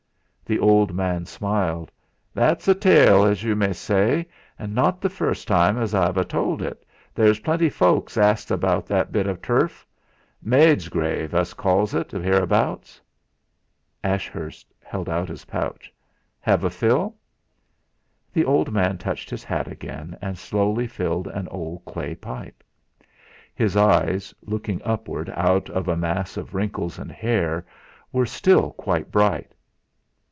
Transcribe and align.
The 0.43 0.59
old 0.59 0.93
man 0.93 1.25
smiled. 1.25 1.93
"That's 2.33 2.67
a 2.67 2.75
tale, 2.75 3.23
as 3.23 3.41
yu 3.41 3.55
may 3.55 3.71
say. 3.71 4.27
An' 4.59 4.73
not 4.73 4.99
the 4.99 5.09
first 5.09 5.47
time 5.47 5.77
as 5.77 5.95
I've 5.95 6.17
a 6.17 6.25
told 6.25 6.61
et 6.61 6.83
there's 7.15 7.39
plenty 7.39 7.69
folks 7.69 8.17
asks 8.17 8.51
'bout 8.51 8.85
that 8.87 9.13
bit 9.13 9.27
o' 9.27 9.37
turf. 9.37 9.87
'Maid's 10.41 10.89
Grave' 10.89 11.33
us 11.33 11.53
calls 11.53 11.95
et, 11.95 12.13
'ereabouts." 12.13 12.99
Ashurst 14.03 14.67
held 14.83 15.07
out 15.07 15.29
his 15.29 15.45
pouch. 15.45 15.89
"Have 16.41 16.65
a 16.65 16.69
fill?" 16.69 17.15
The 18.33 18.43
old 18.43 18.73
man 18.73 18.97
touched 18.97 19.29
his 19.29 19.45
hat 19.45 19.69
again, 19.69 20.17
and 20.21 20.37
slowly 20.37 20.85
filled 20.85 21.27
an 21.27 21.47
old 21.47 21.85
clay 21.85 22.13
pipe. 22.13 22.61
His 23.55 23.77
eyes, 23.77 24.35
looking 24.41 24.81
upward 24.83 25.29
out 25.33 25.69
of 25.69 25.87
a 25.87 25.95
mass 25.95 26.35
of 26.35 26.53
wrinkles 26.53 26.99
and 26.99 27.09
hair, 27.09 27.65
were 28.11 28.25
still 28.25 28.71
quite 28.71 29.11
bright. 29.13 29.53